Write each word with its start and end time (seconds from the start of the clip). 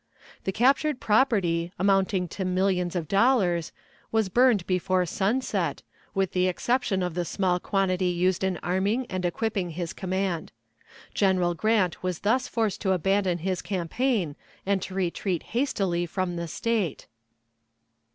The 0.45 0.51
captured 0.51 0.99
property, 0.99 1.71
amounting 1.77 2.27
to 2.29 2.43
millions 2.43 2.95
of 2.95 3.07
dollars, 3.07 3.71
was 4.11 4.29
burned 4.29 4.65
before 4.65 5.05
sunset, 5.05 5.83
with 6.15 6.31
the 6.31 6.47
exception 6.47 7.03
of 7.03 7.13
the 7.13 7.23
small 7.23 7.59
quantity 7.59 8.07
used 8.07 8.43
in 8.43 8.57
arming 8.63 9.05
and 9.11 9.23
equipping 9.25 9.69
his 9.69 9.93
command. 9.93 10.51
General 11.13 11.53
Grant 11.53 12.01
was 12.01 12.21
thus 12.21 12.47
forced 12.47 12.81
to 12.81 12.93
abandon 12.93 13.37
his 13.45 13.61
campaign 13.61 14.35
and 14.65 14.81
to 14.81 14.95
retreat 14.95 15.43
hastily 15.53 16.07
from 16.07 16.35
the 16.35 16.47
State. 16.47 17.05